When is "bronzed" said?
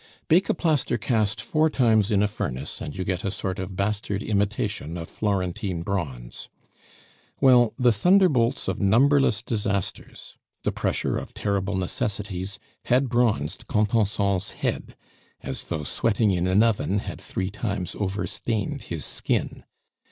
13.09-13.67